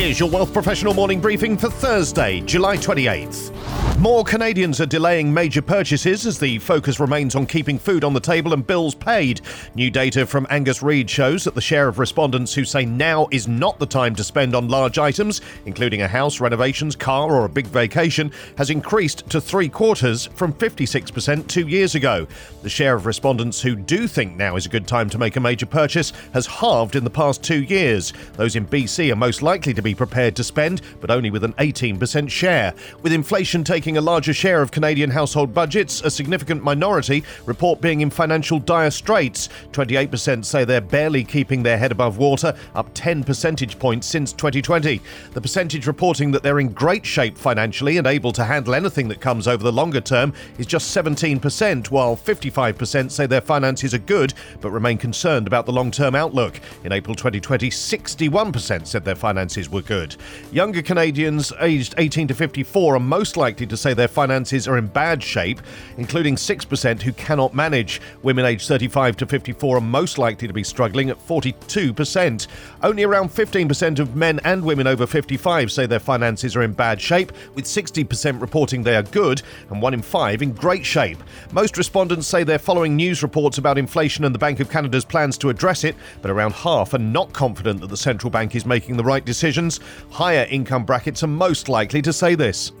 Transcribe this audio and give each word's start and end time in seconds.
Here's 0.00 0.18
your 0.18 0.30
Wealth 0.30 0.54
Professional 0.54 0.94
morning 0.94 1.20
briefing 1.20 1.58
for 1.58 1.68
Thursday, 1.68 2.40
July 2.40 2.78
28th. 2.78 3.79
More 4.00 4.24
Canadians 4.24 4.80
are 4.80 4.86
delaying 4.86 5.34
major 5.34 5.60
purchases 5.60 6.24
as 6.24 6.38
the 6.38 6.58
focus 6.60 6.98
remains 6.98 7.34
on 7.34 7.44
keeping 7.44 7.78
food 7.78 8.02
on 8.02 8.14
the 8.14 8.18
table 8.18 8.54
and 8.54 8.66
bills 8.66 8.94
paid. 8.94 9.42
New 9.74 9.90
data 9.90 10.24
from 10.24 10.46
Angus 10.48 10.82
Reid 10.82 11.10
shows 11.10 11.44
that 11.44 11.54
the 11.54 11.60
share 11.60 11.86
of 11.86 11.98
respondents 11.98 12.54
who 12.54 12.64
say 12.64 12.86
now 12.86 13.28
is 13.30 13.46
not 13.46 13.78
the 13.78 13.84
time 13.84 14.14
to 14.14 14.24
spend 14.24 14.54
on 14.54 14.68
large 14.68 14.98
items, 14.98 15.42
including 15.66 16.00
a 16.00 16.08
house, 16.08 16.40
renovations, 16.40 16.96
car, 16.96 17.30
or 17.30 17.44
a 17.44 17.48
big 17.50 17.66
vacation, 17.66 18.32
has 18.56 18.70
increased 18.70 19.28
to 19.28 19.38
three 19.38 19.68
quarters 19.68 20.30
from 20.34 20.54
56% 20.54 21.46
two 21.46 21.68
years 21.68 21.94
ago. 21.94 22.26
The 22.62 22.70
share 22.70 22.94
of 22.94 23.04
respondents 23.04 23.60
who 23.60 23.76
do 23.76 24.08
think 24.08 24.34
now 24.34 24.56
is 24.56 24.64
a 24.64 24.70
good 24.70 24.88
time 24.88 25.10
to 25.10 25.18
make 25.18 25.36
a 25.36 25.40
major 25.40 25.66
purchase 25.66 26.14
has 26.32 26.46
halved 26.46 26.96
in 26.96 27.04
the 27.04 27.10
past 27.10 27.44
two 27.44 27.64
years. 27.64 28.14
Those 28.32 28.56
in 28.56 28.66
BC 28.66 29.12
are 29.12 29.16
most 29.16 29.42
likely 29.42 29.74
to 29.74 29.82
be 29.82 29.94
prepared 29.94 30.36
to 30.36 30.44
spend, 30.44 30.80
but 31.02 31.10
only 31.10 31.30
with 31.30 31.44
an 31.44 31.52
18% 31.54 32.30
share. 32.30 32.72
With 33.02 33.12
inflation 33.12 33.62
taking 33.62 33.89
a 33.96 34.00
larger 34.00 34.32
share 34.32 34.62
of 34.62 34.70
Canadian 34.70 35.10
household 35.10 35.54
budgets, 35.54 36.02
a 36.02 36.10
significant 36.10 36.62
minority 36.62 37.24
report 37.46 37.80
being 37.80 38.00
in 38.00 38.10
financial 38.10 38.58
dire 38.58 38.90
straits. 38.90 39.48
28% 39.72 40.44
say 40.44 40.64
they're 40.64 40.80
barely 40.80 41.24
keeping 41.24 41.62
their 41.62 41.78
head 41.78 41.92
above 41.92 42.18
water, 42.18 42.54
up 42.74 42.90
10 42.94 43.24
percentage 43.24 43.78
points 43.78 44.06
since 44.06 44.32
2020. 44.32 45.00
The 45.32 45.40
percentage 45.40 45.86
reporting 45.86 46.30
that 46.32 46.42
they're 46.42 46.60
in 46.60 46.72
great 46.72 47.04
shape 47.06 47.36
financially 47.36 47.98
and 47.98 48.06
able 48.06 48.32
to 48.32 48.44
handle 48.44 48.74
anything 48.74 49.08
that 49.08 49.20
comes 49.20 49.48
over 49.48 49.62
the 49.62 49.72
longer 49.72 50.00
term 50.00 50.32
is 50.58 50.66
just 50.66 50.96
17%, 50.96 51.90
while 51.90 52.16
55% 52.16 53.10
say 53.10 53.26
their 53.26 53.40
finances 53.40 53.94
are 53.94 53.98
good 53.98 54.34
but 54.60 54.70
remain 54.70 54.98
concerned 54.98 55.46
about 55.46 55.66
the 55.66 55.72
long 55.72 55.90
term 55.90 56.14
outlook. 56.14 56.60
In 56.84 56.92
April 56.92 57.14
2020, 57.14 57.70
61% 57.70 58.86
said 58.86 59.04
their 59.04 59.14
finances 59.14 59.68
were 59.68 59.82
good. 59.82 60.16
Younger 60.52 60.82
Canadians 60.82 61.52
aged 61.60 61.94
18 61.98 62.28
to 62.28 62.34
54 62.34 62.96
are 62.96 63.00
most 63.00 63.36
likely 63.36 63.66
to 63.70 63.76
say 63.76 63.94
their 63.94 64.08
finances 64.08 64.68
are 64.68 64.76
in 64.76 64.86
bad 64.86 65.22
shape, 65.22 65.60
including 65.96 66.36
6% 66.36 67.02
who 67.02 67.12
cannot 67.12 67.54
manage. 67.54 68.00
Women 68.22 68.44
aged 68.44 68.68
35 68.68 69.16
to 69.18 69.26
54 69.26 69.78
are 69.78 69.80
most 69.80 70.18
likely 70.18 70.46
to 70.46 70.54
be 70.54 70.62
struggling 70.62 71.10
at 71.10 71.18
42%. 71.26 72.46
Only 72.82 73.04
around 73.04 73.30
15% 73.30 73.98
of 73.98 74.16
men 74.16 74.40
and 74.44 74.62
women 74.62 74.86
over 74.86 75.06
55 75.06 75.72
say 75.72 75.86
their 75.86 75.98
finances 75.98 76.56
are 76.56 76.62
in 76.62 76.72
bad 76.72 77.00
shape, 77.00 77.32
with 77.54 77.64
60% 77.64 78.40
reporting 78.40 78.82
they 78.82 78.96
are 78.96 79.02
good 79.02 79.42
and 79.70 79.80
1 79.80 79.94
in 79.94 80.02
5 80.02 80.42
in 80.42 80.52
great 80.52 80.84
shape. 80.84 81.18
Most 81.52 81.78
respondents 81.78 82.26
say 82.26 82.44
they're 82.44 82.58
following 82.58 82.96
news 82.96 83.22
reports 83.22 83.58
about 83.58 83.78
inflation 83.78 84.24
and 84.24 84.34
the 84.34 84.38
Bank 84.38 84.60
of 84.60 84.70
Canada's 84.70 85.04
plans 85.04 85.38
to 85.38 85.48
address 85.48 85.84
it, 85.84 85.96
but 86.22 86.30
around 86.30 86.52
half 86.52 86.94
are 86.94 86.98
not 86.98 87.32
confident 87.32 87.80
that 87.80 87.88
the 87.88 87.96
central 87.96 88.30
bank 88.30 88.54
is 88.54 88.66
making 88.66 88.96
the 88.96 89.04
right 89.04 89.24
decisions. 89.24 89.80
Higher 90.10 90.46
income 90.50 90.84
brackets 90.84 91.22
are 91.22 91.28
most 91.28 91.68
likely 91.68 92.02
to 92.02 92.12
say 92.12 92.34
this. 92.34 92.72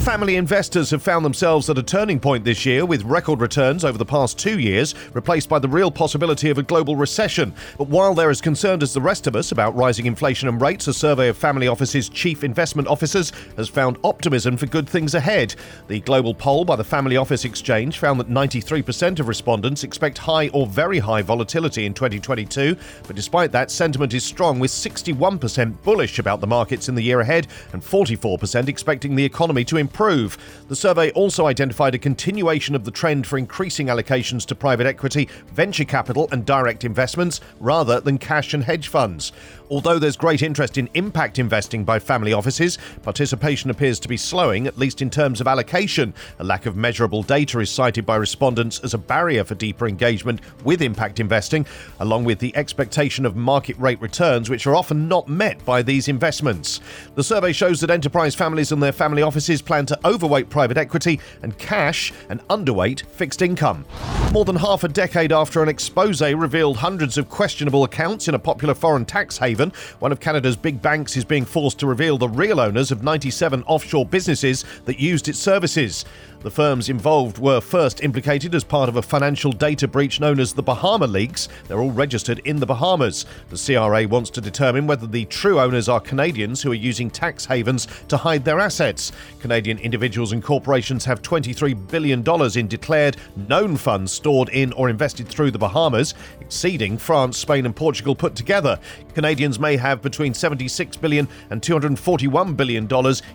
Family 0.00 0.36
investors 0.38 0.90
have 0.90 1.02
found 1.02 1.24
themselves 1.24 1.68
at 1.68 1.76
a 1.76 1.82
turning 1.82 2.20
point 2.20 2.44
this 2.44 2.64
year 2.64 2.86
with 2.86 3.02
record 3.02 3.40
returns 3.40 3.84
over 3.84 3.98
the 3.98 4.04
past 4.04 4.38
two 4.38 4.60
years, 4.60 4.94
replaced 5.12 5.48
by 5.48 5.58
the 5.58 5.68
real 5.68 5.90
possibility 5.90 6.48
of 6.48 6.58
a 6.58 6.62
global 6.62 6.94
recession. 6.94 7.52
But 7.76 7.88
while 7.88 8.14
they're 8.14 8.30
as 8.30 8.40
concerned 8.40 8.82
as 8.82 8.94
the 8.94 9.00
rest 9.00 9.26
of 9.26 9.34
us 9.34 9.50
about 9.50 9.74
rising 9.74 10.06
inflation 10.06 10.48
and 10.48 10.60
rates, 10.60 10.86
a 10.86 10.94
survey 10.94 11.28
of 11.28 11.36
family 11.36 11.66
offices' 11.66 12.08
chief 12.08 12.44
investment 12.44 12.86
officers 12.86 13.32
has 13.56 13.68
found 13.68 13.98
optimism 14.04 14.56
for 14.56 14.66
good 14.66 14.88
things 14.88 15.14
ahead. 15.14 15.56
The 15.88 16.00
global 16.00 16.34
poll 16.34 16.64
by 16.64 16.76
the 16.76 16.84
Family 16.84 17.16
Office 17.16 17.44
Exchange 17.44 17.98
found 17.98 18.20
that 18.20 18.30
93% 18.30 19.18
of 19.18 19.26
respondents 19.26 19.82
expect 19.82 20.18
high 20.18 20.48
or 20.48 20.66
very 20.66 21.00
high 21.00 21.22
volatility 21.22 21.84
in 21.84 21.94
2022, 21.94 22.76
but 23.08 23.16
despite 23.16 23.50
that, 23.52 23.72
sentiment 23.72 24.14
is 24.14 24.22
strong 24.22 24.60
with 24.60 24.70
61% 24.70 25.82
bullish 25.82 26.20
about 26.20 26.40
the 26.40 26.46
markets 26.46 26.88
in 26.88 26.94
the 26.94 27.02
year 27.02 27.20
ahead 27.20 27.48
and 27.72 27.82
44% 27.82 28.68
expecting 28.68 29.16
the 29.16 29.24
economy 29.24 29.64
to 29.64 29.76
improve. 29.76 30.27
The 30.68 30.76
survey 30.76 31.10
also 31.12 31.46
identified 31.46 31.94
a 31.94 31.98
continuation 31.98 32.74
of 32.74 32.84
the 32.84 32.90
trend 32.90 33.26
for 33.26 33.38
increasing 33.38 33.86
allocations 33.86 34.44
to 34.46 34.54
private 34.54 34.86
equity, 34.86 35.28
venture 35.52 35.84
capital, 35.84 36.28
and 36.32 36.44
direct 36.44 36.84
investments 36.84 37.40
rather 37.60 38.00
than 38.00 38.18
cash 38.18 38.52
and 38.52 38.64
hedge 38.64 38.88
funds. 38.88 39.32
Although 39.70 39.98
there's 39.98 40.16
great 40.16 40.42
interest 40.42 40.78
in 40.78 40.88
impact 40.94 41.38
investing 41.38 41.84
by 41.84 41.98
family 41.98 42.32
offices, 42.32 42.78
participation 43.02 43.70
appears 43.70 44.00
to 44.00 44.08
be 44.08 44.16
slowing, 44.16 44.66
at 44.66 44.78
least 44.78 45.02
in 45.02 45.10
terms 45.10 45.40
of 45.40 45.46
allocation. 45.46 46.14
A 46.38 46.44
lack 46.44 46.66
of 46.66 46.76
measurable 46.76 47.22
data 47.22 47.60
is 47.60 47.70
cited 47.70 48.06
by 48.06 48.16
respondents 48.16 48.80
as 48.80 48.94
a 48.94 48.98
barrier 48.98 49.44
for 49.44 49.54
deeper 49.54 49.86
engagement 49.86 50.40
with 50.64 50.80
impact 50.80 51.20
investing, 51.20 51.66
along 52.00 52.24
with 52.24 52.38
the 52.38 52.56
expectation 52.56 53.26
of 53.26 53.36
market 53.36 53.78
rate 53.78 54.00
returns, 54.00 54.48
which 54.48 54.66
are 54.66 54.74
often 54.74 55.06
not 55.06 55.28
met 55.28 55.62
by 55.64 55.82
these 55.82 56.08
investments. 56.08 56.80
The 57.14 57.24
survey 57.24 57.52
shows 57.52 57.80
that 57.80 57.90
enterprise 57.90 58.34
families 58.34 58.72
and 58.72 58.82
their 58.82 58.92
family 58.92 59.22
offices 59.22 59.60
plan 59.60 59.84
to 59.86 59.98
overweight 60.06 60.48
private 60.48 60.78
equity 60.78 61.20
and 61.42 61.58
cash 61.58 62.12
and 62.30 62.40
underweight 62.48 63.04
fixed 63.06 63.42
income. 63.42 63.84
More 64.32 64.44
than 64.44 64.56
half 64.56 64.84
a 64.84 64.88
decade 64.88 65.32
after 65.32 65.62
an 65.62 65.70
expose 65.70 66.20
revealed 66.20 66.76
hundreds 66.76 67.16
of 67.16 67.30
questionable 67.30 67.84
accounts 67.84 68.28
in 68.28 68.34
a 68.34 68.38
popular 68.38 68.74
foreign 68.74 69.06
tax 69.06 69.38
haven, 69.38 69.72
one 70.00 70.12
of 70.12 70.20
Canada's 70.20 70.54
big 70.54 70.82
banks 70.82 71.16
is 71.16 71.24
being 71.24 71.46
forced 71.46 71.78
to 71.78 71.86
reveal 71.86 72.18
the 72.18 72.28
real 72.28 72.60
owners 72.60 72.92
of 72.92 73.02
97 73.02 73.62
offshore 73.62 74.04
businesses 74.04 74.66
that 74.84 75.00
used 75.00 75.28
its 75.28 75.38
services. 75.38 76.04
The 76.40 76.50
firms 76.52 76.88
involved 76.88 77.38
were 77.38 77.60
first 77.60 78.04
implicated 78.04 78.54
as 78.54 78.62
part 78.62 78.88
of 78.88 78.94
a 78.94 79.02
financial 79.02 79.50
data 79.50 79.88
breach 79.88 80.20
known 80.20 80.38
as 80.38 80.52
the 80.52 80.62
Bahama 80.62 81.08
Leaks. 81.08 81.48
They're 81.66 81.80
all 81.80 81.90
registered 81.90 82.38
in 82.44 82.60
the 82.60 82.66
Bahamas. 82.66 83.26
The 83.48 83.56
CRA 83.56 84.06
wants 84.06 84.30
to 84.30 84.40
determine 84.40 84.86
whether 84.86 85.08
the 85.08 85.24
true 85.24 85.58
owners 85.58 85.88
are 85.88 85.98
Canadians 85.98 86.62
who 86.62 86.70
are 86.70 86.76
using 86.76 87.10
tax 87.10 87.44
havens 87.44 87.88
to 88.06 88.16
hide 88.16 88.44
their 88.44 88.60
assets. 88.60 89.10
Canadian 89.40 89.78
individuals 89.78 90.30
and 90.30 90.40
corporations 90.40 91.04
have 91.06 91.22
$23 91.22 91.88
billion 91.88 92.22
in 92.56 92.68
declared 92.68 93.16
known 93.48 93.76
funds 93.76 94.17
stored 94.18 94.48
in 94.48 94.72
or 94.72 94.90
invested 94.90 95.28
through 95.28 95.52
the 95.52 95.58
Bahamas, 95.58 96.14
exceeding 96.40 96.98
France, 96.98 97.38
Spain, 97.38 97.64
and 97.64 97.74
Portugal 97.74 98.16
put 98.16 98.34
together. 98.34 98.78
Canadians 99.14 99.60
may 99.60 99.76
have 99.76 100.02
between 100.02 100.32
$76 100.32 101.00
billion 101.00 101.28
and 101.50 101.62
$241 101.62 102.56
billion 102.56 102.88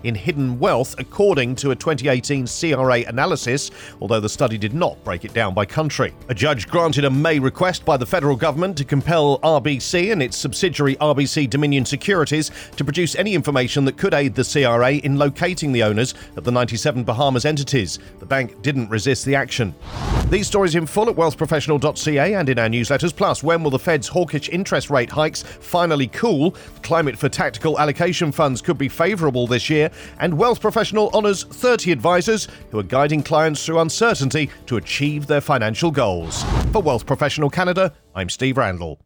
in 0.03 0.15
hidden 0.15 0.59
wealth, 0.59 0.93
according 0.99 1.55
to 1.55 1.71
a 1.71 1.75
2018 1.75 2.47
CRA 2.47 2.99
analysis, 3.07 3.71
although 4.01 4.19
the 4.19 4.29
study 4.29 4.57
did 4.57 4.73
not 4.73 5.01
break 5.05 5.23
it 5.23 5.33
down 5.33 5.53
by 5.53 5.65
country. 5.65 6.13
A 6.27 6.35
judge 6.35 6.67
granted 6.67 7.05
a 7.05 7.09
May 7.09 7.39
request 7.39 7.85
by 7.85 7.95
the 7.95 8.05
federal 8.05 8.35
government 8.35 8.77
to 8.77 8.83
compel 8.83 9.39
RBC 9.39 10.11
and 10.11 10.21
its 10.21 10.35
subsidiary 10.35 10.97
RBC 10.97 11.49
Dominion 11.49 11.85
Securities 11.85 12.51
to 12.75 12.83
produce 12.83 13.15
any 13.15 13.33
information 13.33 13.85
that 13.85 13.97
could 13.97 14.13
aid 14.13 14.35
the 14.35 14.43
CRA 14.43 14.95
in 14.95 15.17
locating 15.17 15.71
the 15.71 15.83
owners 15.83 16.13
of 16.35 16.43
the 16.43 16.51
97 16.51 17.05
Bahamas 17.05 17.45
entities. 17.45 17.99
The 18.19 18.25
bank 18.25 18.61
didn't 18.61 18.89
resist 18.89 19.25
the 19.25 19.35
action. 19.35 19.73
These 20.29 20.47
stories 20.47 20.72
in 20.75 20.85
full 20.85 21.09
at 21.09 21.15
wealthprofessional.ca 21.15 22.33
and 22.33 22.49
in 22.49 22.59
our 22.59 22.67
newsletters. 22.67 23.15
Plus, 23.15 23.43
when 23.43 23.63
will 23.63 23.71
the 23.71 23.79
Fed's 23.79 24.07
hawkish 24.07 24.49
interest 24.49 24.89
rate 24.89 25.11
hikes 25.11 25.43
finally 25.43 26.07
cool? 26.07 26.51
The 26.51 26.79
climate 26.81 27.17
for 27.17 27.29
tactical 27.29 27.79
allocation 27.79 28.31
funds 28.31 28.61
could 28.61 28.77
be 28.77 28.89
favourable 28.89 29.47
this 29.47 29.69
year. 29.69 29.89
And 30.19 30.37
Wealth 30.37 30.61
Professional 30.61 31.09
honours 31.13 31.43
30 31.43 31.91
advisors 31.91 32.47
who 32.71 32.79
are 32.79 32.83
guiding 32.83 33.23
clients 33.23 33.65
through 33.65 33.79
uncertainty 33.79 34.49
to 34.65 34.77
achieve 34.77 35.27
their 35.27 35.41
financial 35.41 35.91
goals. 35.91 36.43
For 36.71 36.81
Wealth 36.81 37.05
Professional 37.05 37.49
Canada, 37.49 37.93
I'm 38.15 38.29
Steve 38.29 38.57
Randall. 38.57 38.99